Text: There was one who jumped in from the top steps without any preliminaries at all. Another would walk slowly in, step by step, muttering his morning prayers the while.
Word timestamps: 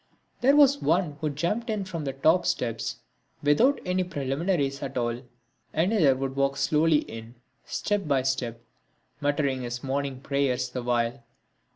There 0.41 0.55
was 0.55 0.81
one 0.81 1.17
who 1.21 1.29
jumped 1.29 1.69
in 1.69 1.85
from 1.85 2.05
the 2.05 2.13
top 2.13 2.47
steps 2.47 3.01
without 3.43 3.79
any 3.85 4.03
preliminaries 4.03 4.81
at 4.81 4.97
all. 4.97 5.21
Another 5.73 6.15
would 6.15 6.35
walk 6.35 6.57
slowly 6.57 7.01
in, 7.01 7.35
step 7.65 8.07
by 8.07 8.23
step, 8.23 8.59
muttering 9.19 9.61
his 9.61 9.83
morning 9.83 10.19
prayers 10.19 10.71
the 10.71 10.81
while. 10.81 11.21